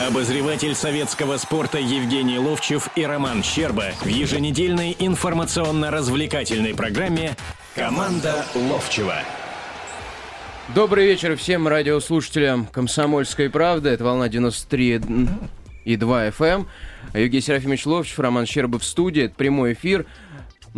[0.00, 7.36] Обозреватель советского спорта Евгений Ловчев и Роман Щерба в еженедельной информационно-развлекательной программе
[7.74, 9.16] «Команда Ловчева».
[10.72, 13.88] Добрый вечер всем радиослушателям «Комсомольской правды».
[13.88, 15.00] Это волна 93
[15.84, 16.60] и 2 FM.
[16.60, 16.68] Эм.
[17.14, 19.24] Евгений Серафимович Ловчев, Роман Щербов в студии.
[19.24, 20.06] Это прямой эфир.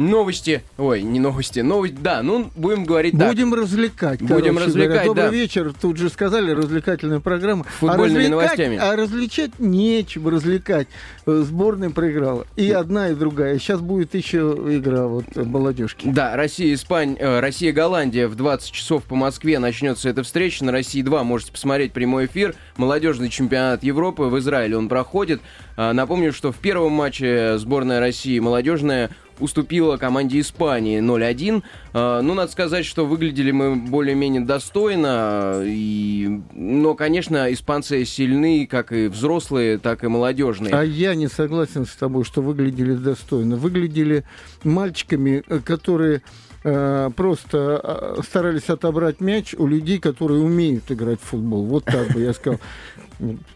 [0.01, 3.61] Новости, ой, не новости, новости, да, ну, будем говорить Будем так.
[3.61, 4.23] развлекать.
[4.23, 5.05] Будем развлекать, говоря.
[5.05, 5.31] Добрый да.
[5.31, 7.65] вечер, тут же сказали, развлекательная программа.
[7.65, 8.79] Футбольными а новостями.
[8.79, 10.89] А развлечать нечего развлекать.
[11.27, 12.47] Э, сборная проиграла.
[12.57, 13.59] И одна, и другая.
[13.59, 16.09] Сейчас будет еще игра вот молодежки.
[16.09, 20.65] Да, Россия, Испания, э, Россия, Голландия в 20 часов по Москве начнется эта встреча.
[20.65, 22.55] На России 2 можете посмотреть прямой эфир.
[22.79, 25.43] Молодежный чемпионат Европы в Израиле он проходит.
[25.77, 31.63] А, напомню, что в первом матче сборная России молодежная уступила команде Испании 0-1.
[31.93, 35.63] А, ну, надо сказать, что выглядели мы более-менее достойно.
[35.65, 36.41] И...
[36.53, 40.75] Но, конечно, испанцы сильны, как и взрослые, так и молодежные.
[40.75, 43.57] А я не согласен с тобой, что выглядели достойно.
[43.57, 44.25] Выглядели
[44.65, 46.23] мальчиками, э, которые
[46.65, 51.65] э, просто э, старались отобрать мяч у людей, которые умеют играть в футбол.
[51.65, 52.61] Вот так бы я сказал.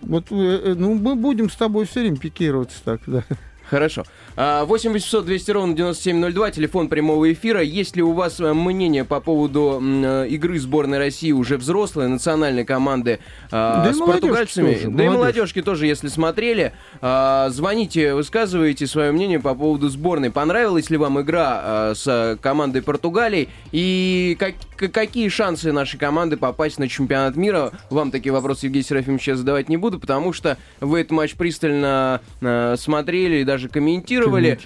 [0.02, 3.24] Вот, ну, мы будем с тобой все время пикироваться так, да.
[3.68, 4.04] Хорошо.
[4.36, 7.62] 8 800 200 ровно 9702, телефон прямого эфира.
[7.62, 12.64] Есть ли у вас э, мнение по поводу э, игры сборной России уже взрослой, национальной
[12.64, 14.74] команды э, да с португальцами?
[14.74, 16.72] Тоже, да и молодежки тоже, если смотрели.
[17.00, 20.30] Э, звоните, высказывайте свое мнение по поводу сборной.
[20.30, 23.48] Понравилась ли вам игра э, с командой Португалии?
[23.70, 24.54] И как,
[24.92, 27.70] какие шансы нашей команды попасть на чемпионат мира?
[27.88, 32.20] Вам такие вопросы, Евгений Серафимович, я задавать не буду, потому что вы этот матч пристально
[32.40, 34.58] э, смотрели и даже комментировали.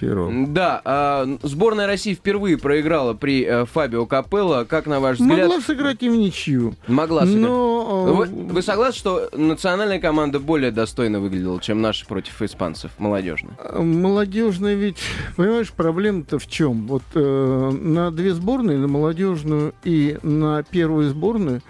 [0.47, 4.65] Да, э, сборная России впервые проиграла при э, Фабио Капелло.
[4.67, 5.47] Как на ваш взгляд?
[5.47, 6.73] Могла сыграть и в ничью.
[6.87, 7.41] Могла сыграть.
[7.41, 8.05] Но...
[8.13, 13.53] Вы, вы согласны, что национальная команда более достойно выглядела, чем наша против испанцев, молодежная?
[13.75, 14.97] Молодежная ведь,
[15.35, 16.87] понимаешь, проблема-то в чем?
[16.87, 21.61] Вот э, на две сборные, на молодежную и на первую сборную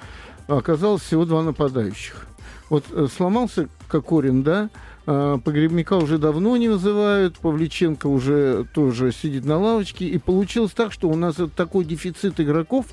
[0.48, 2.28] оказалось всего два нападающих.
[2.70, 9.44] Вот э, сломался Кокорин, да, а, Погребника уже давно не вызывают, Павличенко уже тоже сидит
[9.44, 10.06] на лавочке.
[10.06, 12.86] И получилось так, что у нас такой дефицит игроков,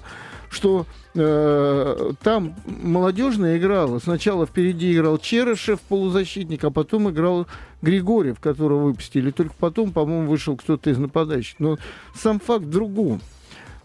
[0.49, 3.99] что э, там молодежная играла.
[3.99, 7.47] Сначала впереди играл Черышев, полузащитник, а потом играл
[7.83, 9.31] Григорьев, которого выпустили.
[9.31, 11.57] Только потом, по-моему, вышел кто-то из нападающих.
[11.59, 11.77] Но
[12.15, 13.21] сам факт в другом.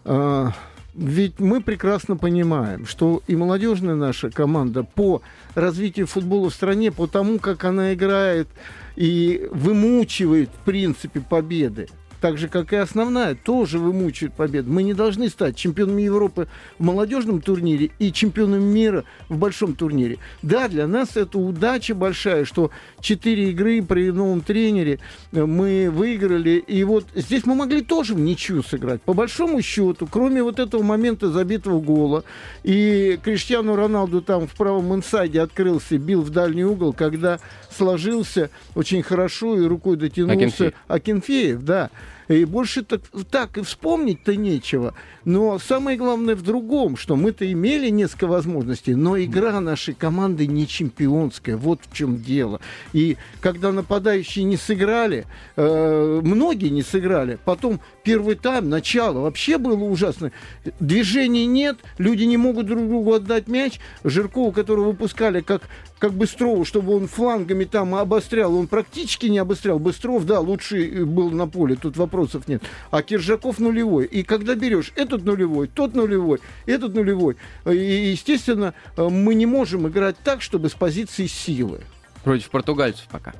[0.06, 0.48] Э,
[0.94, 5.20] ведь мы прекрасно понимаем, что и молодежная наша команда по
[5.54, 8.48] развитию футбола в стране, по тому, как она играет
[8.96, 11.88] и вымучивает, в принципе, победы,
[12.22, 14.70] так же, как и основная, тоже вымучивает победу.
[14.70, 16.46] Мы не должны стать чемпионами Европы
[16.78, 20.18] в молодежном турнире и чемпионами мира в большом турнире.
[20.40, 25.00] Да, для нас это удача большая, что четыре игры при новом тренере
[25.32, 26.62] э, мы выиграли.
[26.64, 29.02] И вот здесь мы могли тоже в ничью сыграть.
[29.02, 32.22] По большому счету, кроме вот этого момента забитого гола,
[32.62, 37.40] и Криштиану Роналду там в правом инсайде открылся, бил в дальний угол, когда
[37.76, 41.90] сложился очень хорошо и рукой дотянулся Акинфеев, Акинфеев да.
[42.28, 44.94] И больше так, так и вспомнить-то нечего.
[45.24, 50.66] Но самое главное в другом, что мы-то имели несколько возможностей, но игра нашей команды не
[50.66, 51.56] чемпионская.
[51.56, 52.60] Вот в чем дело.
[52.92, 59.84] И когда нападающие не сыграли, э, многие не сыграли, потом первый тайм, начало вообще было
[59.84, 60.32] ужасно.
[60.80, 63.80] Движений нет, люди не могут друг другу отдать мяч.
[64.04, 65.62] Жиркова, которого выпускали как,
[66.02, 69.78] как Быстрову, чтобы он флангами там обострял, он практически не обострял.
[69.78, 72.60] Быстров, да, лучший был на поле, тут вопросов нет.
[72.90, 74.06] А Киржаков нулевой.
[74.06, 77.36] И когда берешь этот нулевой, тот нулевой, этот нулевой,
[77.66, 77.76] и,
[78.10, 81.82] естественно, мы не можем играть так, чтобы с позиции силы.
[82.24, 83.32] Против португальцев пока.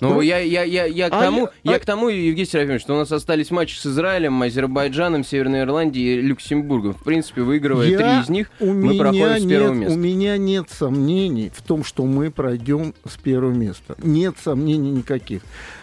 [0.00, 1.80] Ну, ну, я, я, я, я, к а тому, я, я а...
[1.80, 6.22] к тому, Евгений Серафимович, что у нас остались матчи с Израилем, Азербайджаном, Северной Ирландией и
[6.22, 6.94] Люксембургом.
[6.94, 7.98] В принципе, выигрывая я...
[7.98, 9.94] три из них, у мы проходим с первого нет, места.
[9.94, 13.96] У меня нет сомнений в том, что мы пройдем с первого места.
[14.02, 15.42] Нет сомнений никаких.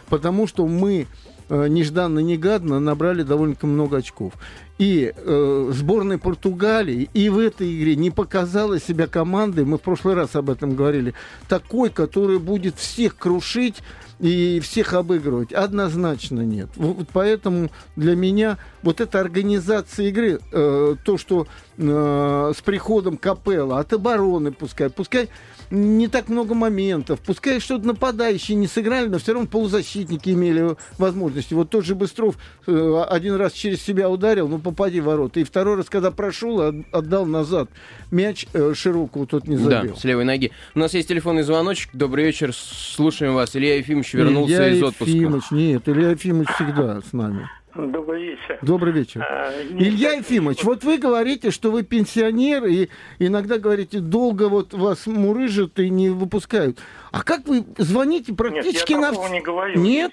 [0.10, 1.06] Потому что мы
[1.50, 4.34] нежданно-негадно набрали довольно много очков
[4.78, 10.14] и э, сборной Португалии и в этой игре не показала себя командой, мы в прошлый
[10.14, 11.14] раз об этом говорили,
[11.50, 13.82] такой, которая будет всех крушить
[14.20, 15.52] и всех обыгрывать.
[15.52, 16.70] Однозначно нет.
[16.76, 21.48] Вот поэтому для меня вот эта организация игры, э, то, что
[21.78, 25.30] э, с приходом Капелла, от обороны пускай, пускай
[25.72, 27.20] не так много моментов.
[27.20, 31.54] Пускай что-то нападающие не сыграли, но все равно полузащитники имели возможности.
[31.54, 32.38] Вот тот же Быстров
[32.68, 35.40] э, один раз через себя ударил, ну попади в ворота.
[35.40, 36.62] И второй раз, когда прошел,
[36.92, 37.70] отдал назад
[38.12, 39.94] мяч э, широкого, тот не забил.
[39.94, 40.52] Да, с левой ноги.
[40.76, 41.90] У нас есть телефонный звоночек.
[41.94, 43.56] Добрый вечер, слушаем вас.
[43.56, 45.12] Илья Ефимович вернулся Илья из отпуска.
[45.12, 47.50] Ефимович, нет, Илья Ефимович всегда с нами.
[47.78, 48.58] Добрый вечер.
[48.62, 49.22] Добрый вечер.
[49.22, 52.90] А, Илья Ефимович, вот вы говорите, что вы пенсионер, и
[53.20, 56.80] иногда говорите, долго вот вас мурыжат и не выпускают.
[57.12, 59.30] А как вы звоните практически Нет, я на...
[59.30, 59.80] не говорю.
[59.80, 60.12] Нет?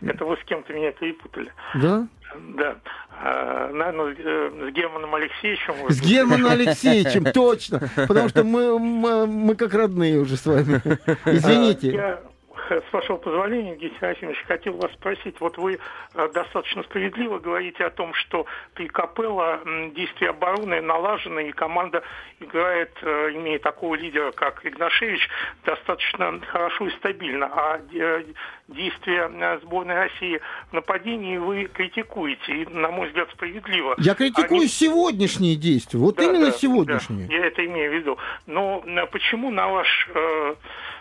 [0.00, 1.52] Это вы с кем-то меня перепутали.
[1.74, 2.08] Да?
[2.56, 2.76] Да.
[3.20, 5.74] А, наверное, э, с Германом Алексеевичем.
[5.90, 7.80] С Германом Алексеевичем, точно.
[7.96, 10.80] Потому что мы, мы, мы как родные уже с вами.
[11.26, 11.90] Извините.
[11.90, 12.20] Я
[12.70, 15.40] с вашего позволения, Евгений Серафимович, хотел вас спросить.
[15.40, 15.78] Вот вы
[16.14, 19.60] э, достаточно справедливо говорите о том, что при Капелло
[19.94, 22.02] действия обороны налажены, и команда
[22.40, 25.28] играет, э, имея такого лидера, как Игнашевич,
[25.64, 27.46] достаточно хорошо и стабильно.
[27.46, 28.24] А э,
[28.68, 33.94] действия сборной России в нападении вы критикуете, и, на мой взгляд, справедливо.
[33.98, 34.68] Я критикую Они...
[34.68, 37.28] сегодняшние действия, вот да, именно да, сегодняшние.
[37.28, 38.18] Да, я это имею в виду.
[38.46, 40.08] Но почему, на ваш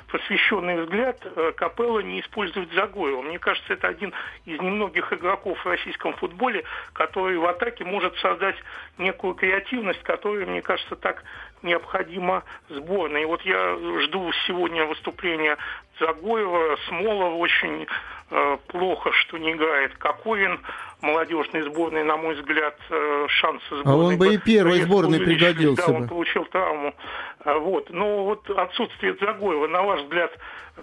[0.07, 3.21] посвященный взгляд э, Капелла не использует Загоева.
[3.21, 4.13] Мне кажется, это один
[4.45, 6.63] из немногих игроков в российском футболе,
[6.93, 8.55] который в атаке может создать
[8.97, 11.23] некую креативность, которая, мне кажется, так
[11.61, 13.23] необходима сборной.
[13.23, 15.57] И вот я жду сегодня выступления
[15.99, 17.87] Загоева, Смолова очень
[18.29, 20.59] э, плохо, что не играет Кокорин,
[21.01, 23.93] молодежной сборной, на мой взгляд, э, шансы сборной.
[23.93, 25.99] А он бы и первой сборной пригодился да, бы.
[25.99, 26.93] он получил травму.
[27.39, 27.89] А, вот.
[27.91, 30.31] Но вот отсутствие Загоева, на ваш взгляд,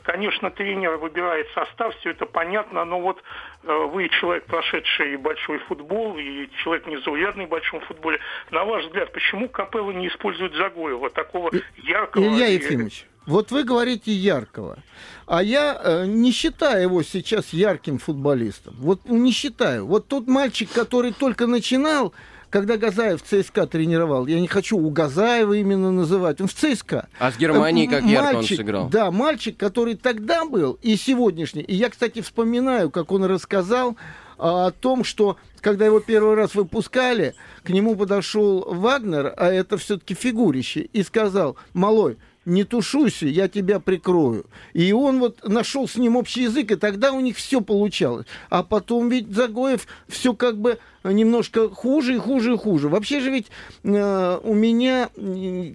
[0.02, 3.22] конечно, тренер выбирает состав, все это понятно, но вот
[3.64, 8.20] э, вы человек, прошедший большой футбол, и человек незаурядный в большом футболе.
[8.50, 12.22] На ваш взгляд, почему Капелло не использует Загоева, такого яркого...
[12.22, 14.78] Илья Ефимович, вот вы говорите яркого,
[15.26, 18.74] а я э, не считаю его сейчас ярким футболистом.
[18.78, 19.86] Вот не считаю.
[19.86, 22.12] Вот тот мальчик, который только начинал,
[22.50, 27.08] когда Газаев в ЦСКА тренировал, я не хочу у Газаева именно называть, он в ЦСКА.
[27.18, 28.88] А с Германией как мальчик, ярко он сыграл.
[28.90, 31.62] Да, мальчик, который тогда был и сегодняшний.
[31.62, 33.96] И я, кстати, вспоминаю, как он рассказал
[34.38, 39.78] а, о том, что когда его первый раз выпускали, к нему подошел Вагнер, а это
[39.78, 44.46] все-таки фигурище, и сказал, малой, не тушуйся, я тебя прикрою.
[44.72, 48.26] И он вот нашел с ним общий язык, и тогда у них все получалось.
[48.50, 52.88] А потом ведь Загоев все как бы немножко хуже и хуже и хуже.
[52.88, 53.46] Вообще же ведь
[53.82, 55.10] э, у меня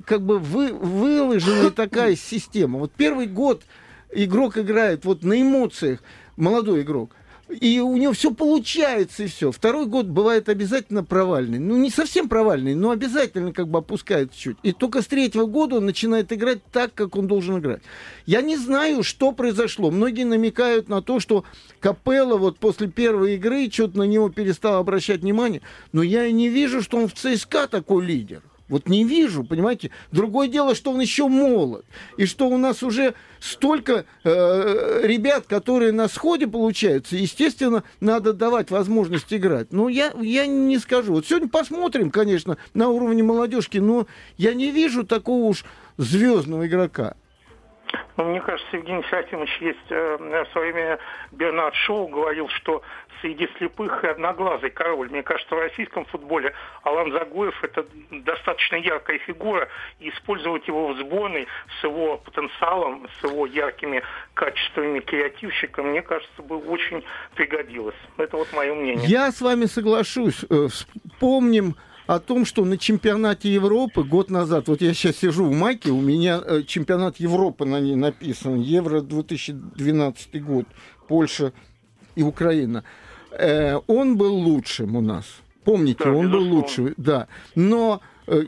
[0.06, 2.80] как бы вы, выложена такая система.
[2.80, 3.64] Вот первый год
[4.12, 6.02] игрок играет вот на эмоциях,
[6.36, 7.12] молодой игрок
[7.50, 9.52] и у него все получается, и все.
[9.52, 11.60] Второй год бывает обязательно провальный.
[11.60, 14.58] Ну, не совсем провальный, но обязательно как бы опускает чуть.
[14.64, 17.82] И только с третьего года он начинает играть так, как он должен играть.
[18.26, 19.90] Я не знаю, что произошло.
[19.90, 21.44] Многие намекают на то, что
[21.80, 25.62] Капелла вот после первой игры что-то на него перестал обращать внимание.
[25.92, 28.44] Но я и не вижу, что он в ЦСКА такой лидер.
[28.70, 29.92] Вот не вижу, понимаете.
[30.12, 31.86] Другое дело, что он еще молод.
[32.18, 37.16] И что у нас уже столько э, ребят, которые на сходе получаются.
[37.16, 39.72] Естественно, надо давать возможность играть.
[39.72, 41.14] Но я, я не скажу.
[41.14, 44.06] Вот сегодня посмотрим, конечно, на уровне молодежки, но
[44.38, 45.66] я не вижу такого уж
[45.98, 47.16] звездного игрока.
[48.18, 51.00] Ну, мне кажется, Евгений Серафимович есть э, в свое время
[51.32, 52.84] Бернард Шоу говорил, что
[53.22, 55.10] среди слепых и одноглазый король.
[55.10, 59.68] Мне кажется, в российском футболе Алан Загоев– это достаточно яркая фигура,
[60.00, 61.48] и использовать его в сборной
[61.80, 67.04] с его потенциалом, с его яркими качествами креативщика, мне кажется, бы очень
[67.36, 67.96] пригодилось.
[68.18, 69.08] Это вот мое мнение.
[69.08, 70.46] Я с вами соглашусь.
[70.50, 71.76] Э, вспомним
[72.10, 76.02] о том, что на чемпионате Европы год назад, вот я сейчас сижу в майке, у
[76.02, 80.66] меня э, чемпионат Европы на ней написан, Евро 2012 год,
[81.08, 81.54] Польша
[82.16, 82.84] и Украина.
[83.32, 85.26] Э, он был лучшим у нас.
[85.64, 87.28] Помните, да, он был лучшим, да.
[87.56, 88.02] Но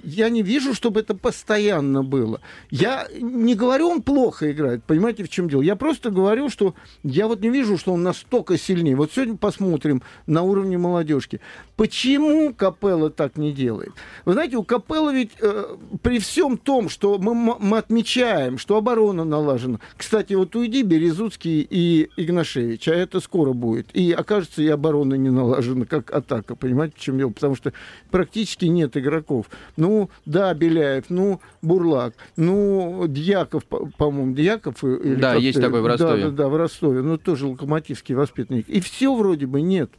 [0.04, 2.42] я не вижу, чтобы это постоянно было.
[2.70, 5.62] Я не говорю, он плохо играет, понимаете, в чем дело.
[5.62, 8.96] Я просто говорю, что я вот не вижу, что он настолько сильнее.
[8.96, 11.40] Вот сегодня посмотрим на уровне молодежки.
[11.76, 13.92] Почему Капелла так не делает?
[14.26, 19.24] Вы знаете, у Капелла ведь э, при всем том, что мы, мы отмечаем, что оборона
[19.24, 19.80] налажена.
[19.98, 23.88] Кстати, вот уйди Березуцкий и Игнашевич, а это скоро будет.
[23.94, 26.56] И окажется, и оборона не налажена, как атака.
[26.56, 27.32] Понимаете, в чем дело?
[27.32, 27.74] Потому что
[28.12, 29.48] практически нет игроков.
[29.78, 34.84] Ну, да, Беляев, ну, Бурлак, ну, Дьяков, по-моему, Дьяков.
[34.84, 36.24] Или да, есть такой в Ростове.
[36.24, 38.70] Да, да, да, в Ростове, ну, тоже локомотивский воспитанник.
[38.70, 39.92] И все вроде бы нет.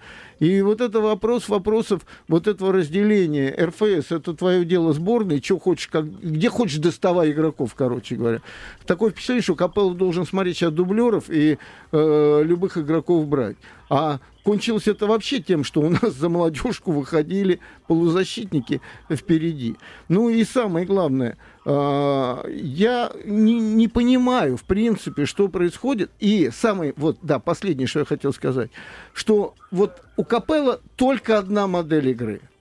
[0.43, 3.55] И вот это вопрос вопросов, вот этого разделения.
[3.57, 8.41] РФС, это твое дело сборной, что хочешь, как, где хочешь доставай игроков, короче говоря.
[8.85, 11.59] Такое впечатление, что Капеллов должен смотреть сейчас дублеров и
[11.93, 13.57] э, любых игроков брать.
[13.89, 19.77] А кончилось это вообще тем, что у нас за молодежку выходили полузащитники впереди.
[20.09, 26.11] Ну и самое главное, я не, не понимаю, в принципе, что происходит.
[26.19, 28.71] И самое, вот, да, последнее, что я хотел сказать,
[29.12, 32.40] что вот у Капелла только одна модель игры–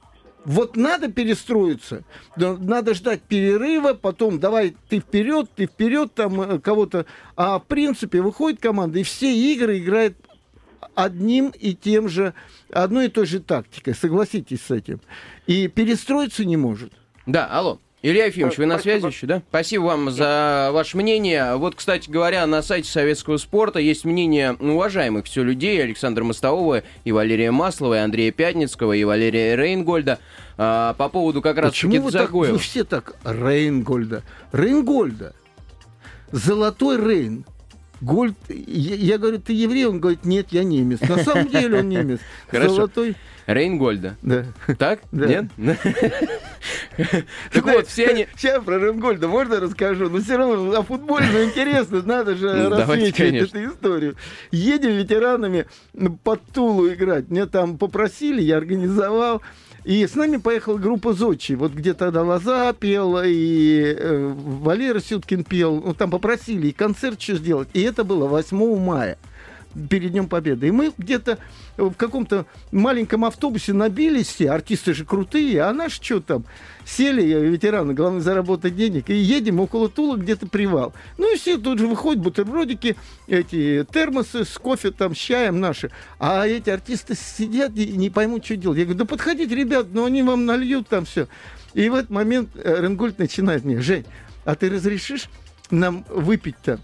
[0.43, 2.03] вот надо перестроиться,
[2.35, 7.05] надо ждать перерыва, потом давай ты вперед, ты вперед, там э, кого-то.
[7.35, 10.17] А в принципе выходит команда, и все игры играет
[10.95, 12.33] одним и тем же,
[12.71, 14.99] одной и той же тактикой, согласитесь с этим.
[15.45, 16.91] И перестроиться не может.
[17.27, 17.79] Да, алло.
[18.03, 19.43] Илья Ефимович, вы на связи еще, да?
[19.49, 21.55] Спасибо вам за ваше мнение.
[21.57, 27.11] Вот, кстати говоря, на сайте советского спорта есть мнение уважаемых все людей Александра Мостового и
[27.11, 30.17] Валерия Маслова, и Андрея Пятницкого, и Валерия Рейнгольда
[30.57, 34.23] а, по поводу как раз Почему вы, так, вы все так Рейнгольда?
[34.51, 35.35] Рейнгольда.
[36.31, 37.45] Золотой Рейн.
[37.99, 39.85] Гольд, я, я говорю, ты еврей?
[39.85, 41.01] Он говорит, нет, я немец.
[41.01, 42.19] На самом деле он немец.
[42.51, 43.15] Золотой
[43.45, 44.17] Рейнгольда.
[44.23, 44.45] Да.
[44.79, 45.01] Так?
[45.11, 45.27] Да.
[45.27, 45.45] Нет?
[47.51, 48.27] Так вот, все они...
[48.35, 52.69] Сейчас про Рейнгольда можно расскажу, но все равно о футболе ну, интересно, надо же ну,
[52.69, 54.15] рассвечивать эту историю.
[54.51, 55.65] Едем ветеранами
[56.23, 57.29] под Тулу играть.
[57.29, 59.41] Меня там попросили, я организовал.
[59.83, 61.53] И с нами поехала группа Зодчи.
[61.53, 65.81] Вот где тогда Лоза пел, и э, Валера Сюткин пел.
[65.83, 67.69] Ну, там попросили и концерт что сделать.
[67.73, 69.17] И это было 8 мая
[69.89, 70.67] перед Днем Победы.
[70.67, 71.37] И мы где-то
[71.77, 76.45] в каком-то маленьком автобусе набились все, артисты же крутые, а наши что там,
[76.85, 80.93] сели, ветераны, главное заработать денег, и едем около Тула где-то привал.
[81.17, 82.97] Ну и все тут же выходят бутербродики,
[83.27, 85.91] эти термосы с кофе там, с чаем наши.
[86.19, 88.79] А эти артисты сидят и не поймут, что делать.
[88.79, 91.27] Я говорю, да подходите, ребят, ну они вам нальют там все.
[91.73, 94.05] И в этот момент э, Ренгольд начинает мне, Жень,
[94.43, 95.29] а ты разрешишь
[95.69, 96.79] нам выпить-то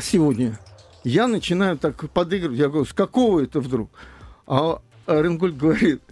[0.00, 0.58] сегодня
[1.06, 2.58] я начинаю так подыгрывать.
[2.58, 3.90] Я говорю, с какого это вдруг?
[4.46, 6.02] А Ренгольд говорит,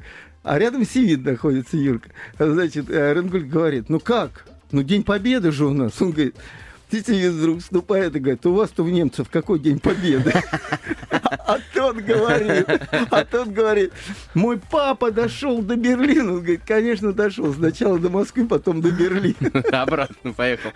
[0.44, 2.10] а рядом Сивид находится Юрка.
[2.38, 4.46] Значит, Ренгольд говорит, ну как?
[4.70, 6.00] Ну, День Победы же у нас.
[6.00, 6.36] Он говорит,
[6.90, 10.32] Сивид вдруг вступает и говорит, у вас-то у немцев какой День Победы?
[11.46, 12.66] А тот говорит,
[13.10, 13.92] а тот говорит,
[14.32, 16.32] мой папа дошел до Берлина.
[16.32, 17.52] Он говорит, конечно, дошел.
[17.52, 19.62] Сначала до Москвы, потом до Берлина.
[19.82, 20.70] Обратно поехал.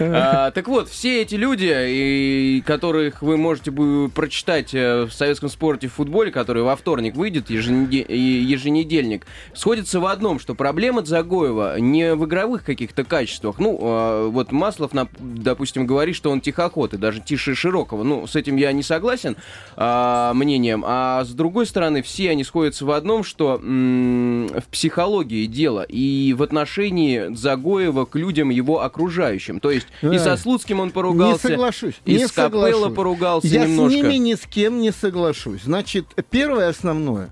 [0.00, 3.70] А, так вот, все эти люди, которых вы можете
[4.14, 10.40] прочитать э, в советском спорте в футболе, который во вторник выйдет, еженедельник, сходятся в одном,
[10.40, 13.58] что проблема Дзагоева не в игровых каких-то качествах.
[13.58, 14.92] Ну, а, вот Маслов,
[15.34, 18.02] допустим, говорит, что он тихоход, и даже тише Широкого.
[18.02, 19.36] Ну, с этим я не согласен.
[19.76, 20.84] А, мнением.
[20.86, 26.34] А с другой стороны, все они сходятся в одном, что м- в психологии дело и
[26.34, 29.60] в отношении Загоева к людям его окружающим.
[29.60, 30.14] То есть да.
[30.14, 33.94] и со Слуцким он поругался, не соглашусь, и не с Капелло поругался Я немножко.
[33.96, 35.62] Я с ними ни с кем не соглашусь.
[35.62, 37.30] Значит, первое основное.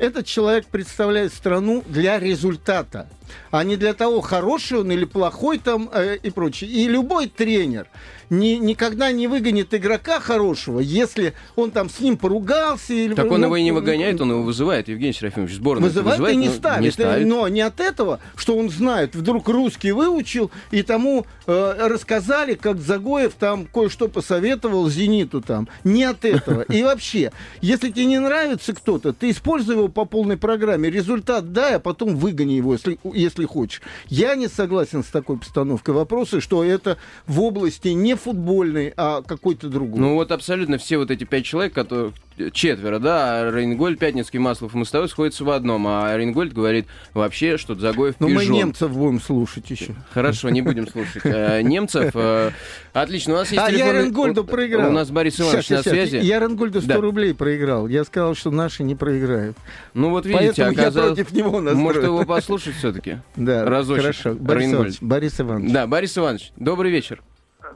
[0.00, 3.06] Этот человек представляет страну для результата,
[3.50, 6.70] а не для того, хороший он или плохой там э, и прочее.
[6.70, 7.86] И любой тренер,
[8.30, 12.94] ни, никогда не выгонит игрока хорошего, если он там с ним поругался.
[12.94, 15.88] Или, так он ну, его и не выгоняет, он его вызывает, Евгений Серафимович, сборную.
[15.88, 17.26] Вызывает, вызывает и не, ставит, не ставит.
[17.26, 22.80] Но не от этого, что он знает, вдруг русский выучил, и тому э, рассказали, как
[22.80, 25.68] Загоев там кое-что посоветовал Зениту там.
[25.84, 26.62] Не от этого.
[26.62, 30.90] И вообще, если тебе не нравится кто-то, ты используй его по полной программе.
[30.90, 33.82] Результат дай, а потом выгони его, если, если хочешь.
[34.08, 39.68] Я не согласен с такой постановкой вопроса, что это в области не футбольный, а какой-то
[39.68, 40.00] другой.
[40.00, 42.12] Ну вот абсолютно все вот эти пять человек, которые
[42.52, 47.56] четверо, да, а Рейнгольд, Пятницкий, Маслов и Мостовой сходятся в одном, а Рейнгольд говорит вообще,
[47.56, 49.94] что Загоев Ну мы немцев будем слушать еще.
[50.12, 51.22] Хорошо, не будем слушать.
[51.24, 52.10] Э, немцев.
[52.14, 52.50] Э,
[52.92, 54.88] отлично, у нас есть А я Рейнгольду проиграл.
[54.88, 56.16] У нас Борис Иванович на связи.
[56.16, 57.88] Я Рейнгольду 100 рублей проиграл.
[57.88, 59.56] Я сказал, что наши не проиграют.
[59.94, 61.16] Ну вот видите, оказалось...
[61.16, 63.18] против него Может его послушать все-таки?
[63.36, 64.34] Да, хорошо.
[64.34, 65.72] Борис Иванович.
[65.72, 67.22] Да, Борис Иванович, добрый вечер.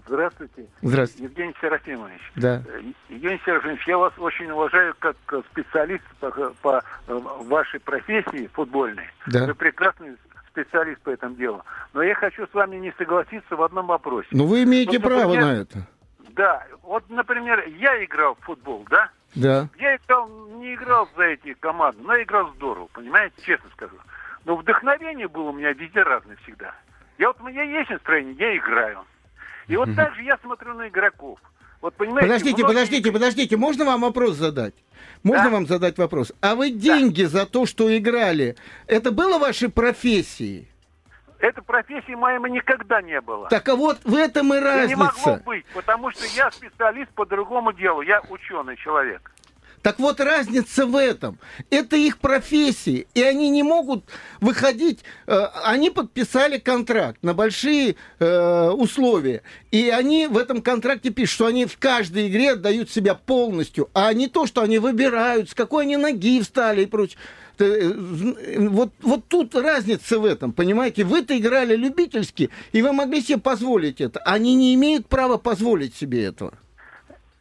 [0.06, 0.66] Здравствуйте.
[0.82, 1.24] Здравствуйте.
[1.24, 2.20] Евгений Серафимович.
[2.36, 2.62] Да.
[2.66, 5.16] Э, Евгений Серафимович, я вас очень уважаю как
[5.50, 6.30] специалист по,
[6.62, 9.08] по э, вашей профессии футбольной.
[9.26, 9.46] Да.
[9.46, 10.16] Вы прекрасный
[10.48, 11.62] специалист по этому делу.
[11.94, 14.28] Но я хочу с вами не согласиться в одном вопросе.
[14.30, 15.86] Ну, вы имеете вот, право на это.
[16.30, 16.64] Да.
[16.82, 19.10] Вот, например, я играл в футбол, да?
[19.34, 19.68] Да.
[19.78, 23.96] Я играл, не играл за эти команды, но играл здорово, понимаете, честно скажу.
[24.44, 26.74] Но вдохновение было у меня везде разное всегда.
[27.18, 29.04] Я вот у меня есть настроение, я играю.
[29.68, 31.38] И вот так же я смотрю на игроков.
[31.80, 32.74] Вот, понимаете, подождите, многие...
[32.74, 34.74] подождите, подождите, можно вам вопрос задать?
[35.22, 35.50] Можно да?
[35.50, 36.32] вам задать вопрос?
[36.40, 37.28] А вы деньги да.
[37.28, 38.56] за то, что играли,
[38.86, 40.68] это было вашей профессией?
[41.40, 43.48] Это профессии моей никогда не было.
[43.50, 44.88] Так а вот в этом и разница.
[44.88, 49.30] не могло быть, потому что я специалист по другому делу, я ученый человек.
[49.84, 51.38] Так вот, разница в этом.
[51.68, 54.06] Это их профессии, и они не могут
[54.40, 55.04] выходить...
[55.26, 61.46] Э, они подписали контракт на большие э, условия, и они в этом контракте пишут, что
[61.46, 65.84] они в каждой игре отдают себя полностью, а не то, что они выбирают, с какой
[65.84, 67.18] они ноги встали и прочее.
[67.58, 67.92] Э,
[68.70, 71.04] вот, вот тут разница в этом, понимаете?
[71.04, 74.18] Вы-то играли любительски, и вы могли себе позволить это.
[74.20, 76.54] Они не имеют права позволить себе этого.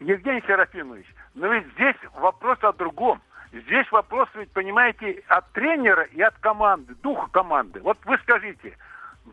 [0.02, 3.22] Евгений Серафимович, но ведь здесь вопрос о другом.
[3.52, 7.80] Здесь вопрос, ведь, понимаете, от тренера и от команды, духа команды.
[7.82, 8.76] Вот вы скажите,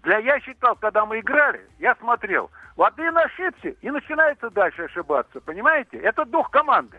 [0.02, 5.99] для я считал, когда мы играли, я смотрел, один ошибся и начинается дальше ошибаться, понимаете?
[5.99, 6.99] Это дух команды.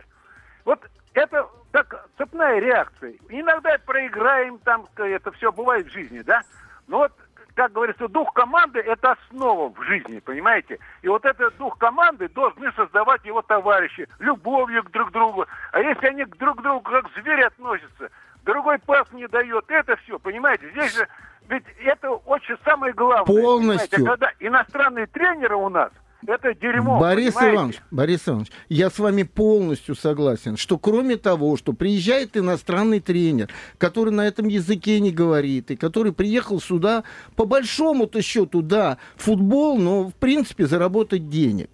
[0.65, 3.13] Вот это так цепная реакция.
[3.29, 6.41] Иногда проиграем, там это все бывает в жизни, да?
[6.87, 7.13] Но вот,
[7.61, 10.79] как говорится, дух команды– это основа в жизни, понимаете?
[11.03, 15.45] И вот этот дух команды должны создавать его товарищи, любовью к друг другу.
[15.71, 18.09] А если они к друг другу как звери относятся,
[18.45, 20.71] другой пас не дает, это все, понимаете?
[20.71, 21.07] Здесь же,
[21.49, 23.25] ведь это очень самое главное.
[23.25, 24.05] Полностью.
[24.07, 25.91] Когда иностранные тренеры у нас–
[26.27, 26.99] это дерьмо.
[26.99, 27.55] Борис понимаете?
[27.55, 33.49] Иванович, Борис Иванович, я с вами полностью согласен, что кроме того, что приезжает иностранный тренер,
[33.77, 37.03] который на этом языке не говорит, и который приехал сюда
[37.35, 41.69] по большому-то счету, да, футбол, но в принципе заработать денег.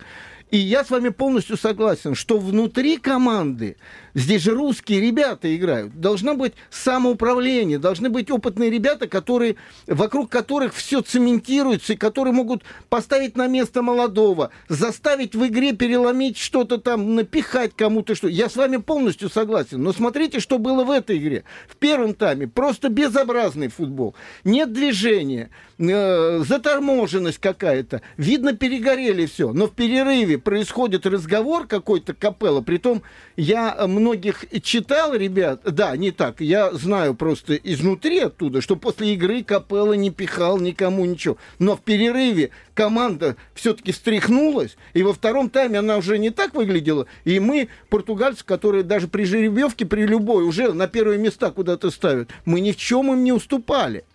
[0.49, 3.75] И я с вами полностью согласен, что внутри команды,
[4.13, 10.73] здесь же русские ребята играют, должно быть самоуправление, должны быть опытные ребята, которые, вокруг которых
[10.73, 17.15] все цементируется, и которые могут поставить на место молодого, заставить в игре переломить что-то там,
[17.15, 18.29] напихать кому-то что.
[18.29, 19.83] Я с вами полностью согласен.
[19.83, 21.43] Но смотрите, что было в этой игре.
[21.67, 24.15] В первом тайме просто безобразный футбол.
[24.45, 28.01] Нет движения, э, заторможенность какая-то.
[28.15, 29.51] Видно, перегорели все.
[29.51, 32.61] Но в перерыве происходит разговор какой-то капелла.
[32.61, 33.03] Притом
[33.35, 39.43] я многих читал, ребят, да, не так, я знаю просто изнутри оттуда, что после игры
[39.43, 41.37] капелла не пихал никому ничего.
[41.59, 47.07] Но в перерыве команда все-таки встряхнулась, и во втором тайме она уже не так выглядела.
[47.25, 52.29] И мы, португальцы, которые даже при жеребьевке, при любой, уже на первые места куда-то ставят,
[52.45, 54.05] мы ни в чем им не уступали.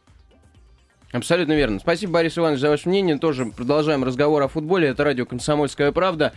[1.13, 1.79] Абсолютно верно.
[1.79, 3.19] Спасибо, Борис Иванович, за ваше мнение.
[3.19, 4.89] Тоже продолжаем разговор о футболе.
[4.89, 6.33] Это радио «Комсомольская правда».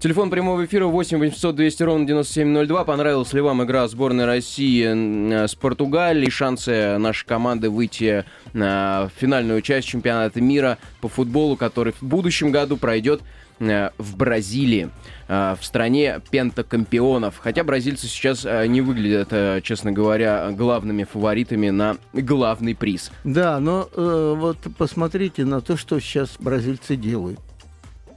[0.00, 2.84] Телефон прямого эфира 8 800 200 ровно 9702.
[2.84, 6.28] Понравилась ли вам игра сборной России с Португалией?
[6.28, 12.76] Шансы нашей команды выйти на финальную часть чемпионата мира по футболу, который в будущем году
[12.76, 13.22] пройдет
[13.58, 14.90] в Бразилии,
[15.28, 17.38] э, в стране пентакампионов.
[17.38, 23.10] Хотя бразильцы сейчас э, не выглядят, честно говоря, главными фаворитами на главный приз.
[23.24, 27.40] Да, но э, вот посмотрите на то, что сейчас бразильцы делают.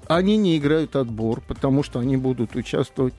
[0.08, 3.14] Они не играют отбор, потому что они будут участвовать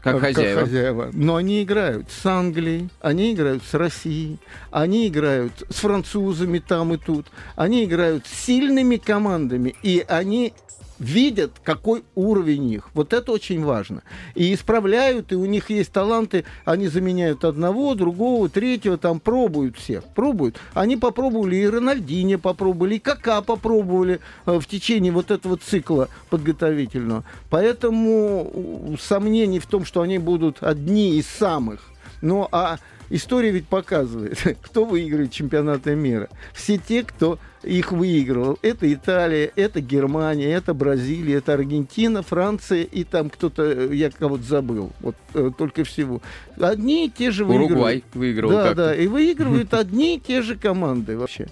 [0.00, 0.60] как, как хозяева.
[0.60, 1.10] хозяева.
[1.12, 4.38] Но они играют с Англией, они играют с Россией,
[4.70, 10.52] они играют с французами там и тут, они играют с сильными командами, и они
[10.98, 12.90] видят, какой уровень их.
[12.94, 14.02] Вот это очень важно.
[14.34, 20.04] И исправляют, и у них есть таланты, они заменяют одного, другого, третьего, там пробуют всех,
[20.04, 20.56] пробуют.
[20.74, 27.24] Они попробовали, и Рональдини попробовали, и Кака попробовали э, в течение вот этого цикла подготовительного.
[27.50, 31.80] Поэтому сомнений в том, что они будут одни из самых.
[32.22, 32.78] Ну, а
[33.10, 36.28] история ведь показывает, кто выиграет чемпионаты мира.
[36.52, 38.58] Все те, кто их выигрывал.
[38.62, 44.44] Это Италия, это Германия, это Бразилия, это Аргентина, Франция и там кто-то, э, я кого-то
[44.44, 46.22] забыл, вот э, только всего.
[46.58, 47.72] Одни и те же выигрывают.
[47.72, 51.48] Уругвай выиграл Да, да, и выигрывают одни и те же команды вообще.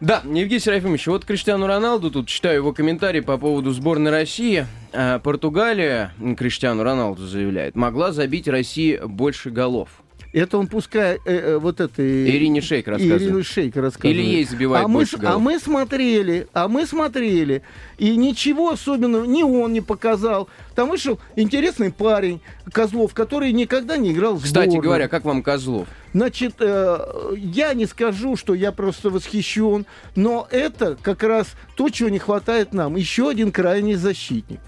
[0.00, 4.66] Да, Евгений Серафимович, вот Криштиану Роналду, тут читаю его комментарий по поводу сборной России.
[4.92, 9.88] А Португалия, Криштиану Роналду заявляет, могла забить России больше голов.
[10.34, 12.02] Это он пускай э, э, вот это...
[12.02, 13.22] Ирине Шейк рассказывает.
[13.22, 14.18] Ирине Шейк рассказывает.
[14.18, 15.36] Или ей забивает а мы, голов.
[15.36, 17.62] А мы смотрели, а мы смотрели,
[17.98, 20.48] и ничего особенного ни он не показал.
[20.74, 22.40] Там вышел интересный парень,
[22.72, 24.82] Козлов, который никогда не играл в Кстати сборную.
[24.82, 25.86] говоря, как вам Козлов?
[26.12, 26.98] Значит, э,
[27.36, 32.72] я не скажу, что я просто восхищен, но это как раз то, чего не хватает
[32.72, 32.96] нам.
[32.96, 34.58] Еще один крайний защитник.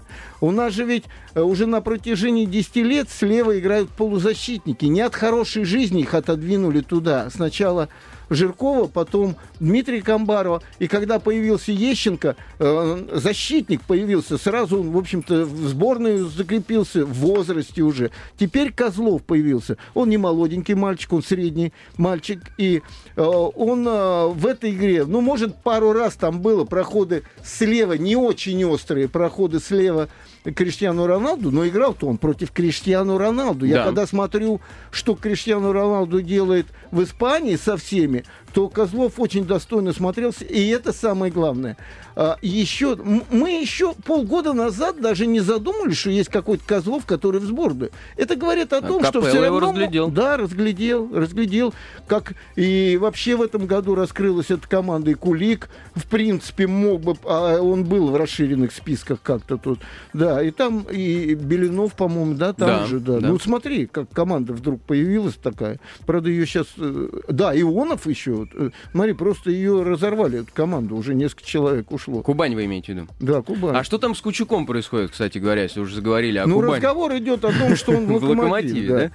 [0.41, 4.85] У нас же ведь э, уже на протяжении 10 лет слева играют полузащитники.
[4.85, 7.29] Не от хорошей жизни их отодвинули туда.
[7.29, 7.89] Сначала
[8.29, 10.61] Жиркова, потом Дмитрия Камбарова.
[10.79, 17.13] И когда появился Ещенко, э, защитник появился, сразу он, в общем-то, в сборную закрепился в
[17.13, 18.11] возрасте уже.
[18.37, 19.77] Теперь Козлов появился.
[19.93, 22.41] Он не молоденький мальчик, он средний мальчик.
[22.57, 22.81] И
[23.15, 28.15] э, он э, в этой игре, ну, может, пару раз там было проходы слева, не
[28.15, 30.09] очень острые проходы слева
[30.43, 33.65] Криштиану Роналду, но играл-то он против Криштиану Роналду.
[33.65, 33.85] Я Да.
[33.85, 34.61] когда смотрю,
[34.91, 40.69] что Криштиану Роналду делает в Испании со всеми, filme то Козлов очень достойно смотрелся, и
[40.69, 41.77] это самое главное.
[42.15, 47.43] А, еще, мы еще полгода назад даже не задумались, что есть какой-то Козлов, который в
[47.43, 47.91] сборной.
[48.15, 49.59] Это говорит о А том, что Капелло все равно...
[49.59, 50.09] разглядел.
[50.09, 51.75] Да, разглядел, разглядел.
[52.07, 57.15] Как и вообще в этом году раскрылась эта команда, и Кулик, в принципе, мог бы...
[57.25, 59.81] а он был в расширенных списках как-то тут.
[60.13, 63.19] Да, и там и Белинов, по-моему, да, там Да, же, да.
[63.19, 63.27] да.
[63.27, 65.79] Ну, смотри, как команда вдруг появилась такая.
[66.07, 66.65] Правда, ее сейчас...
[66.77, 68.46] э, Да, Ионов еще.
[68.53, 70.95] Вот, э, Смотри, просто ее разорвали, эту команду.
[70.95, 72.21] Уже несколько человек ушло.
[72.21, 73.07] Кубань вы имеете в виду?
[73.19, 73.75] Да, Кубань.
[73.75, 76.75] А что там с Кучуком происходит, кстати говоря, если уже заговорили о ну, Кубани?
[76.75, 79.11] разговор идет о том, что он в локомотиве.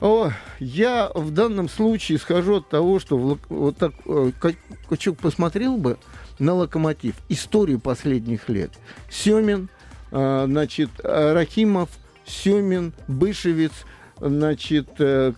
[0.00, 0.06] Да.
[0.06, 4.54] О, я в данном случае схожу от того, что в вот так э, Ка-
[4.88, 5.96] Качук посмотрел бы
[6.38, 8.72] на локомотив, историю последних лет.
[9.10, 9.70] Семин,
[10.12, 11.88] э, значит, Рахимов,
[12.26, 13.72] Семин, Бышевец,
[14.20, 14.88] значит,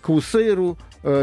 [0.03, 0.77] Кусейру,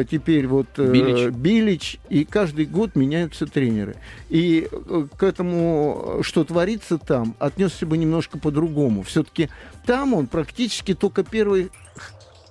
[0.09, 1.33] теперь вот э, Билич.
[1.33, 3.95] Билич, и каждый год меняются тренеры.
[4.29, 9.03] И э, к этому, э, что творится там, отнесся бы немножко по-другому.
[9.03, 9.49] Все-таки
[9.85, 11.69] там он практически только первые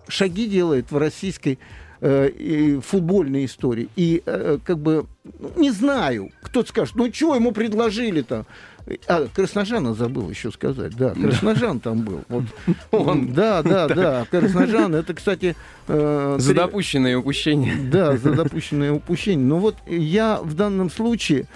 [0.09, 1.59] шаги делает в российской
[2.01, 3.88] э, футбольной истории.
[3.97, 5.07] И э, как бы,
[5.38, 8.47] ну, не знаю, кто-то скажет, ну что ему предложили-то?
[9.07, 12.20] А, Красножана забыл еще сказать, да, Красножан там был.
[12.29, 12.44] Вот.
[12.90, 13.33] Он.
[13.33, 15.57] Да, да, да, Красножан, это, кстати...
[15.88, 17.75] э, За допущенные упущения.
[17.90, 19.47] да, за допущенное упущение.
[19.47, 21.47] Но вот я в данном случае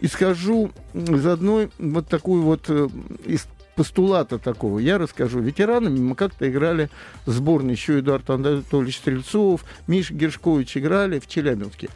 [0.00, 2.88] исхожу из одной вот такой вот э,
[3.26, 3.46] из
[3.78, 4.80] постулата такого.
[4.80, 5.38] Я расскажу.
[5.38, 6.90] Ветеранами мы как-то играли
[7.26, 11.88] в сборной еще Эдуард Анатольевич Стрельцов, Миша Гершкович играли в Челябинске.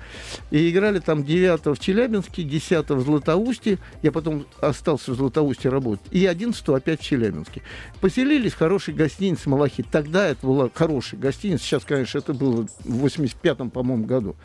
[0.53, 3.79] И играли там 9 в Челябинске, 10 в Златоусте.
[4.01, 6.07] Я потом остался в Златоусте работать.
[6.13, 7.63] И 11 опять в Челябинске.
[8.01, 9.87] Поселились в хорошей гостинице «Малахит».
[9.91, 11.65] Тогда это была хорошая гостиница.
[11.65, 14.37] Сейчас, конечно, это было в 85-м, по-моему, году.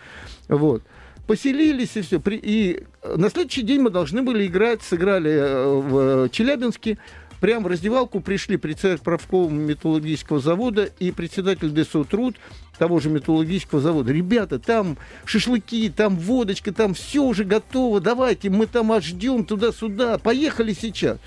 [0.48, 0.82] Вот.
[1.28, 2.22] Поселились и все.
[2.26, 6.98] И э, на следующий день мы должны были играть, сыграли э, в Челябинске.
[7.40, 12.36] Прям в раздевалку пришли председатель правкома металлургического завода и председатель ДСО «Труд»
[12.78, 14.12] того же металлургического завода.
[14.12, 20.18] Ребята, там шашлыки, там водочка, там все уже готово, давайте, мы там аж ждем туда-сюда,
[20.18, 21.18] поехали сейчас.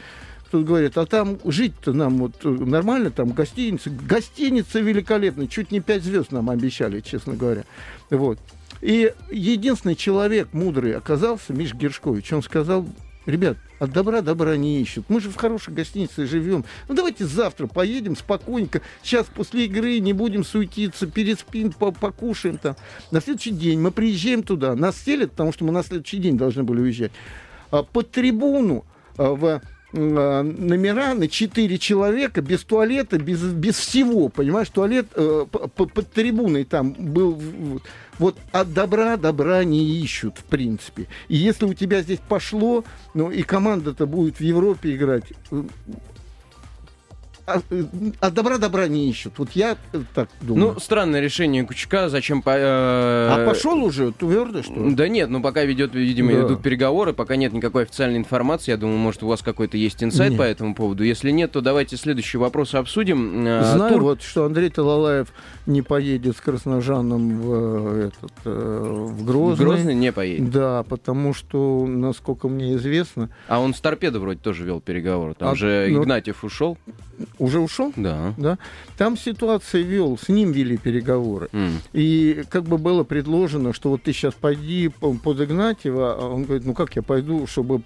[0.46, 5.80] Кто-то говорит, а там жить-то нам вот э, нормально, там гостиница, гостиница великолепная, чуть не
[5.80, 7.62] пять звезд нам обещали, честно говоря.
[8.10, 8.38] Вот.
[8.80, 12.32] И единственный человек мудрый оказался Миш Гершкович.
[12.32, 12.84] Он сказал,
[13.26, 15.06] ребят, от добра добра не ищут.
[15.08, 16.64] Мы же в хорошей гостинице живем.
[16.88, 18.82] Ну давайте завтра поедем спокойненько.
[19.02, 22.76] Сейчас после игры не будем суетиться, переспим, по- покушаем там.
[23.10, 26.62] На следующий день мы приезжаем туда, нас селят, потому что мы на следующий день должны
[26.62, 27.12] были уезжать.
[27.70, 28.84] А, Под трибуну
[29.16, 36.12] а, в номера на 4 человека, без туалета, без, без всего, понимаешь, туалет э, под
[36.12, 37.32] трибуной там был.
[37.32, 37.82] Вот,
[38.18, 41.06] Вот от добра добра не ищут, в принципе.
[41.28, 45.24] И если у тебя здесь пошло, ну и команда-то будет в Европе играть,
[47.46, 47.60] э,
[48.20, 49.34] а, от добра добра не ищут.
[49.38, 50.74] Вот я э, так думаю.
[50.74, 52.08] Ну, странное решение Кучука.
[52.08, 52.42] Зачем...
[52.42, 54.94] по- э, а пошел уже твердо, что ли?
[54.94, 56.46] Да нет, ну пока ведет, видимо, Да.
[56.46, 58.70] идут переговоры, пока нет никакой официальной информации.
[58.72, 60.38] Я думаю, может, у вас какой-то есть инсайт Нет.
[60.38, 61.04] по этому поводу.
[61.04, 63.46] Если нет, то давайте следующий вопрос обсудим.
[63.46, 65.32] Э, Знаю тур- вот, что Андрей Талалаев
[65.66, 69.64] не поедет с Красножаном в, э, этот, в Грозный.
[69.64, 70.50] в Грозный не поедет.
[70.50, 75.34] Да, потому что, насколько мне известно, А он с торпедо вроде тоже вел переговоры.
[75.34, 76.78] Там А, же ну- Игнатьев ушел.
[77.40, 77.92] Уже ушел.
[77.96, 78.34] Да.
[78.36, 78.58] Да?
[78.96, 81.48] Там ситуация вел, с ним вели переговоры.
[81.52, 81.80] М.
[81.92, 86.44] И как бы было предложено, что вот ты сейчас пойди по- под Игнатьева, а он
[86.44, 87.82] говорит, ну как я пойду, чтобы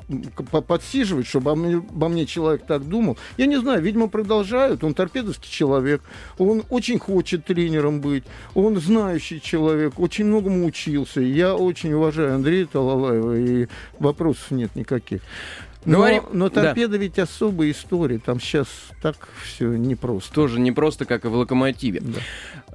[0.66, 3.16] подсиживать, чтобы обо мне, обо мне человек так думал.
[3.36, 4.82] Я не знаю, видимо, продолжают.
[4.84, 6.02] Он торпедовский человек,
[6.38, 11.20] он очень хочет тренером быть, он знающий человек, очень многому учился.
[11.20, 13.68] Я очень уважаю Андрея Талалаева, и
[14.00, 15.20] вопросов нет никаких.
[15.84, 16.62] Но, Говорим- но да.
[16.62, 18.18] торпеда ведь особая история.
[18.18, 18.68] Там сейчас
[19.02, 20.32] так все непросто.
[20.32, 22.00] Тоже не просто, как и в «Локомотиве».
[22.00, 22.20] Да.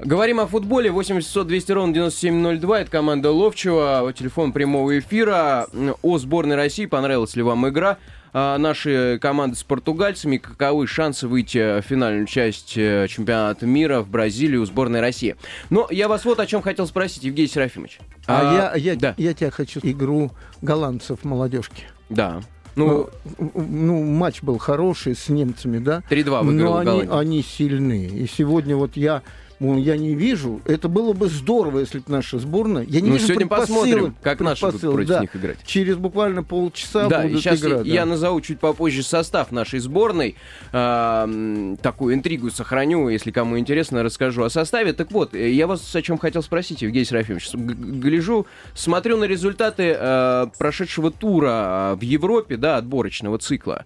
[0.03, 0.91] Говорим о футболе.
[0.91, 2.81] 800 200 ровно 9702.
[2.81, 4.13] Это команда Ловчева.
[4.17, 5.67] Телефон прямого эфира.
[6.01, 6.85] О сборной России.
[6.85, 7.97] Понравилась ли вам игра?
[8.31, 10.37] А, Наши команды с португальцами.
[10.37, 15.35] Каковы шансы выйти в финальную часть э, чемпионата мира в Бразилию сборной России?
[15.71, 17.99] Но я вас вот о чем хотел спросить, Евгений Серафимович.
[18.27, 19.15] А, я, я, да.
[19.17, 21.85] я тебя хочу игру голландцев молодежки.
[22.09, 22.41] Да.
[22.85, 26.03] Ну, Ну, ну, матч был хороший с немцами, да?
[26.09, 28.05] 3-2 выиграл Но они, они сильны.
[28.05, 29.21] И сегодня вот я
[29.59, 30.61] Мол, я не вижу.
[30.65, 32.85] Это было бы здорово, если бы наша сборная...
[32.87, 35.19] Я не Ну, вижу сегодня посмотрим, как наши будут против да.
[35.19, 35.57] них играть.
[35.65, 37.85] Через буквально полчаса Да, будут сейчас играть.
[37.85, 38.11] я да.
[38.11, 40.35] назову чуть попозже состав нашей сборной.
[40.71, 44.93] А, м, такую интригу сохраню, если кому интересно, расскажу о составе.
[44.93, 47.49] Так вот, э, я вас о чем хотел спросить, Евгений Серафимович.
[47.53, 53.83] Гляжу, смотрю на результаты э, прошедшего тура э, в Европе, да, отборочного цикла.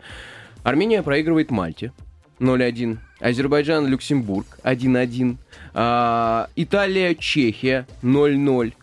[0.62, 1.92] Армения проигрывает Мальте
[2.40, 2.98] 0-1.
[3.20, 5.38] Азербайджан, Люксембург 1-1.
[5.74, 8.74] А, Италия, Чехия 0-0.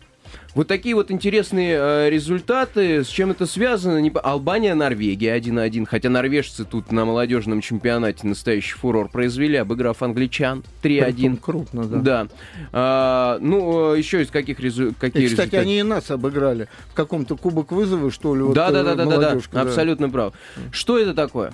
[0.53, 3.05] Вот такие вот интересные э, результаты.
[3.05, 3.99] С чем это связано?
[3.99, 5.85] Не Албания, Норвегия 1-1.
[5.85, 11.37] Хотя норвежцы тут на молодежном чемпионате настоящий фурор произвели, обыграв англичан Притом 3-1.
[11.37, 11.97] крупно, да.
[11.99, 12.27] Да.
[12.73, 15.57] А, ну, э, еще из каких резу- какие И, кстати, результаты?
[15.57, 16.67] они и нас обыграли.
[16.89, 19.61] В каком-то кубок вызова, что ли, вот, да, да, да, э, да, да, да, молодежка,
[19.61, 20.33] абсолютно прав.
[20.73, 21.53] Что это такое?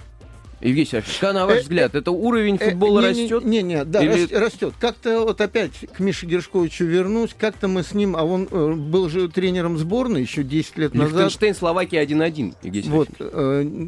[0.60, 3.46] Евгений Сергеевич, на ваш Э, взгляд, это уровень Э, футбола растет?
[3.46, 4.74] Не, не, да, Или- растет.
[4.80, 7.36] Как-то вот опять к Мише Гершковичу вернусь.
[7.38, 11.14] Как-то мы с ним, а он э, был же тренером сборной еще 10 лет назад.
[11.14, 13.10] Лихтенштейн, Словакия 1-1, Евгений Вот,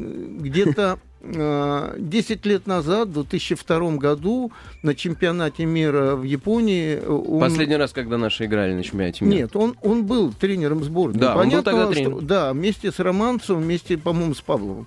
[0.02, 4.52] где-то э, 10 лет назад, в 2002 году,
[4.82, 6.98] на чемпионате мира в Японии...
[7.04, 9.36] он- Последний раз, когда наши играли на чемпионате мира.
[9.38, 11.18] Нет, он, он был тренером сборной.
[11.18, 12.26] Да, он был Понятно, тогда что- тренером.
[12.26, 14.86] да, вместе с Романцевым, вместе, по-моему, с Павловым.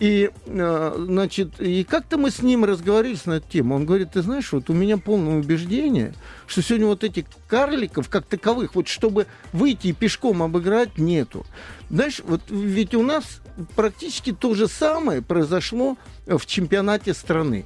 [0.00, 3.74] И, э, значит, и как-то мы с ним разговаривали на эту тему.
[3.74, 6.14] Он говорит, ты знаешь, вот у меня полное убеждение,
[6.46, 11.44] что сегодня вот этих карликов, как таковых, вот чтобы выйти и пешком обыграть, нету.
[11.90, 13.40] Знаешь, вот ведь у нас
[13.74, 15.96] практически то же самое произошло
[16.26, 17.64] в чемпионате страны.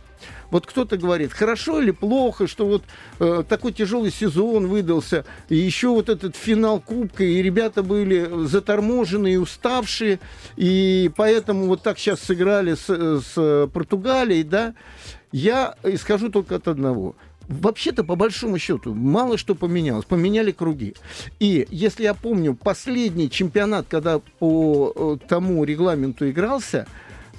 [0.50, 2.82] Вот кто-то говорит, хорошо или плохо, что вот
[3.18, 9.40] э, такой тяжелый сезон выдался, и еще вот этот финал Кубка, и ребята были заторможенные,
[9.40, 10.20] уставшие,
[10.56, 14.74] и поэтому вот так сейчас сыграли с, с Португалией, да.
[15.32, 17.16] Я исхожу только от одного.
[17.60, 20.04] Вообще-то, по большому счету, мало что поменялось.
[20.04, 20.94] Поменяли круги.
[21.38, 26.86] И если я помню, последний чемпионат, когда по э, тому регламенту игрался,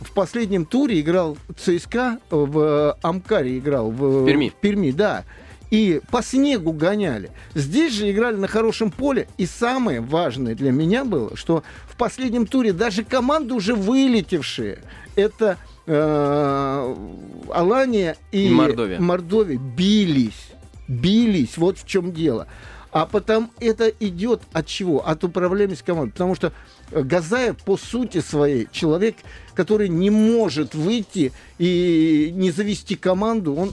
[0.01, 3.89] в последнем туре играл ЦСКА, в Амкаре играл.
[3.89, 4.49] В, В Перми.
[4.49, 5.23] В Перми, да.
[5.71, 7.31] И по снегу гоняли.
[7.55, 9.27] Здесь же играли на хорошем поле.
[9.37, 14.79] И самое важное для меня было, что в последнем туре даже команды уже вылетевшие,
[15.15, 16.95] это э,
[17.51, 18.99] Алания и И Мордовия.
[18.99, 20.51] Мордовия бились.
[20.87, 21.57] Бились.
[21.57, 22.47] Вот в чем дело.
[22.91, 25.07] А потом это идет от чего?
[25.07, 26.11] От управляемости команды.
[26.11, 26.53] Потому что
[26.93, 29.15] Газаев по сути своей человек,
[29.53, 33.55] который не может выйти и не завести команду.
[33.55, 33.71] Он,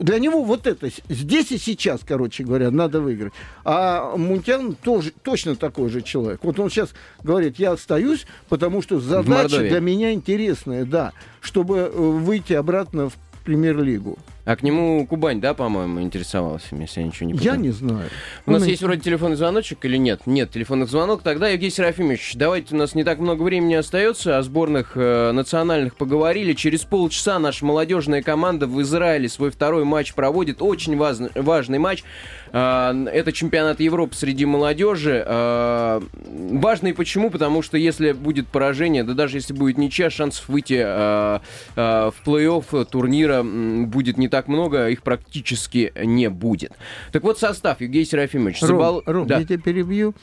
[0.00, 3.32] для него вот это здесь и сейчас, короче говоря, надо выиграть.
[3.64, 6.40] А Мунтян тоже точно такой же человек.
[6.42, 6.90] Вот он сейчас
[7.22, 13.14] говорит, я остаюсь, потому что задача для меня интересная, да, чтобы э, выйти обратно в
[13.44, 14.18] премьер-лигу.
[14.48, 17.60] А к нему Кубань, да, по-моему, интересовался, если я ничего не Я путаю?
[17.60, 18.08] не знаю.
[18.46, 20.22] У нас Он- есть вроде телефонный звоночек или нет?
[20.24, 21.20] Нет, телефонный звонок.
[21.22, 24.38] Тогда, Евгений Серафимович, давайте, у нас не так много времени остается.
[24.38, 26.54] О сборных э, национальных поговорили.
[26.54, 30.62] Через полчаса наша молодежная команда в Израиле свой второй матч проводит.
[30.62, 32.02] Очень ваз- важный матч.
[32.50, 35.22] Э, это чемпионат Европы среди молодежи.
[35.26, 37.28] Э, важный почему?
[37.28, 41.40] Потому что если будет поражение, да даже если будет ничья, шансов выйти э,
[41.76, 46.72] э, в плей-офф турнира будет не так много, их практически не будет.
[47.10, 48.62] Так вот, состав, Евгений Серафимович.
[48.62, 49.38] Ром, Забал- Ром, Да.
[49.38, 50.14] я тебя перебью.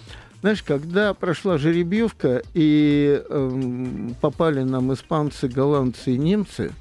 [0.42, 6.72] Знаешь, когда прошла жеребьевка и эм, попали нам испанцы, голландцы и немцы,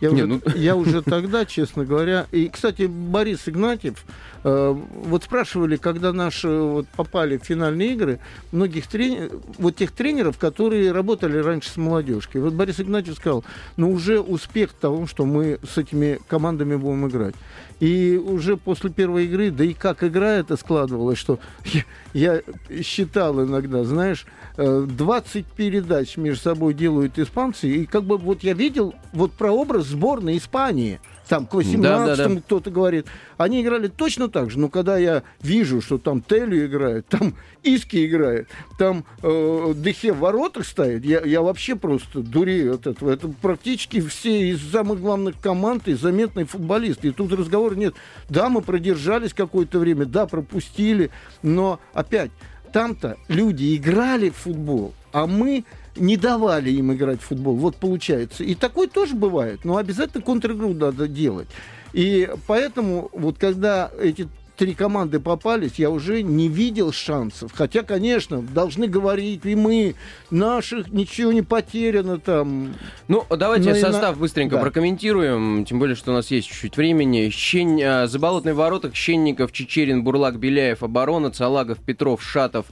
[0.00, 4.04] я, Не, уже, ну- я уже тогда, честно говоря, и, кстати, Борис Игнатьев,
[4.44, 8.20] вот спрашивали, когда наши вот попали в финальные игры,
[8.52, 12.42] многих тренеров, вот тех тренеров, которые работали раньше с молодежкой.
[12.42, 13.42] Вот Борис Игнатьев сказал,
[13.76, 17.34] ну уже успех том, что мы с этими командами будем играть.
[17.80, 22.42] И уже после первой игры, да и как игра это складывалась, что я, я
[22.82, 24.26] считал иногда, знаешь,
[24.56, 29.86] э, 20 передач между собой делают испанцы, и как бы вот я видел вот прообраз
[29.86, 32.40] сборной Испании, там к 18 Да, да, да.
[32.40, 33.06] кто-то говорит,
[33.36, 38.06] они играли точно так же, но когда я вижу, что там Телю играет, там Иски
[38.06, 43.10] играет, там э, Дехе в воротах стоит, я, я вообще просто дурею от этого.
[43.10, 47.08] Это практически все из самых главных команд и заметные футболисты.
[47.08, 47.94] И тут разговора нет.
[48.28, 51.10] Да, мы продержались какое-то время, да, пропустили,
[51.42, 52.30] но опять,
[52.72, 55.64] там-то люди играли в футбол, а мы
[55.96, 57.54] не давали им играть в футбол.
[57.56, 58.44] Вот получается.
[58.44, 59.64] И такое тоже бывает.
[59.64, 61.48] Но обязательно контр-игру надо делать.
[61.92, 67.50] И поэтому вот когда эти три команды попались, я уже не видел шансов.
[67.52, 69.96] Хотя, конечно, должны говорить, и мы,
[70.30, 72.74] наших ничего не потеряно там.
[73.08, 74.62] Ну, давайте Ну и состав на- быстренько да.
[74.62, 77.30] прокомментируем, тем более, что у нас есть чуть-чуть времени.
[77.30, 77.82] Щень...
[77.82, 82.66] а, Заболотный воротах, Щенников, Чечерин, Бурлак, Беляев, оборона, Цалагов, Петров, Шатов,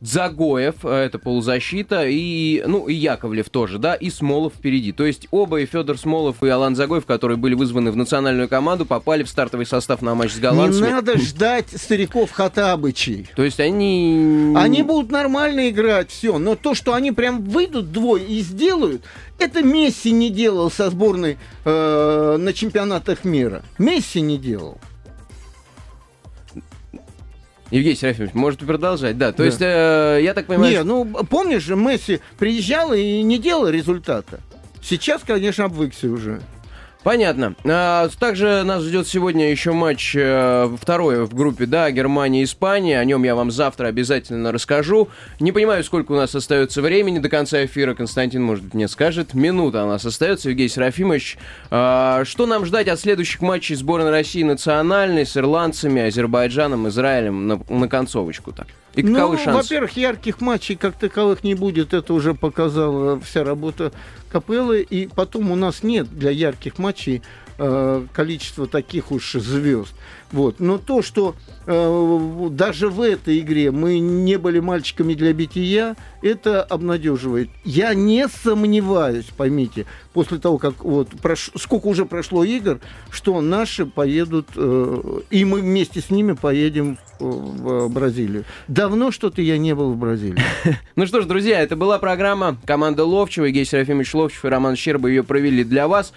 [0.00, 4.92] Дзагоев, э, это полузащита, и, ну, и Яковлев тоже, да, и Смолов впереди.
[4.92, 8.86] То есть оба, и Федор Смолов, и Алан Загоев, которые были вызваны в национальную команду,
[8.86, 10.90] попали в стартовый состав на матч с Не голландцами.
[10.90, 13.28] надо ждать стариков Хатабычей.
[13.34, 14.54] То есть они...
[14.56, 16.38] Они будут нормально играть, все.
[16.38, 19.02] Но то, что они прям выйдут двое и сделают,
[19.40, 23.62] это Месси не делал со сборной э, на чемпионатах мира.
[23.78, 24.78] Месси не делал.
[27.70, 29.32] Евгений Серафимович, можете продолжать, да.
[29.32, 29.44] То Да.
[29.44, 30.72] есть, э, я так понимаю...
[30.72, 34.40] Не, ну помнишь же, Месси приезжал и не делал результата.
[34.82, 36.40] Сейчас, конечно, обвыкся уже.
[37.08, 37.54] Понятно.
[37.64, 43.00] А, также нас ждет сегодня еще матч э, второй в группе, да, Германия и Испания.
[43.00, 45.08] О нем я вам завтра обязательно расскажу.
[45.40, 47.94] Не понимаю, сколько у нас остается времени до конца эфира.
[47.94, 49.32] Константин, может быть, мне скажет.
[49.32, 50.50] Минута у нас остается.
[50.50, 51.38] Евгений Серафимович,
[51.70, 57.58] а, что нам ждать от следующих матчей сборной России национальной с ирландцами, Азербайджаном, Израилем на,
[57.70, 58.66] на концовочку так?
[58.94, 59.50] И каковы ну, шансы?
[59.52, 61.94] во-первых, ярких матчей как таковых не будет.
[61.94, 63.92] Это уже показала вся работа
[64.30, 64.82] Капеллы.
[64.82, 67.22] И потом у нас нет для ярких матчей
[67.58, 69.94] э, количества таких уж звезд.
[70.30, 70.60] Вот.
[70.60, 71.34] Но то, что
[71.66, 77.48] э, даже в этой игре мы не были мальчиками для бития, это обнадеживает.
[77.64, 83.86] Я не сомневаюсь, поймите, после того, как вот прош- сколько уже прошло игр, что наши
[83.86, 88.44] поедут, э, и мы вместе с ними поедем в, в Бразилию.
[88.68, 90.42] Давно что-то я не был в Бразилии.
[90.96, 93.44] Ну что ж, друзья, это была программа «Команда Ловчева».
[93.46, 96.12] Евгений Серафимович Ловчев и Роман Щерба ее провели для вас.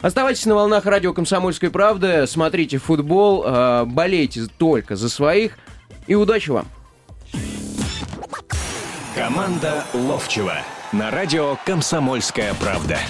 [0.00, 5.58] Оставайтесь на волнах радио «Комсомольской правды», смотрите футбол, э, болейте только за своих
[6.06, 6.66] и удачи вам!
[9.14, 10.54] Команда Ловчева
[10.92, 12.98] на радио «Комсомольская правда».